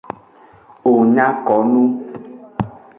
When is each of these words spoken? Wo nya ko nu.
Wo 0.83 0.93
nya 1.13 1.27
ko 1.45 1.55
nu. 1.71 1.83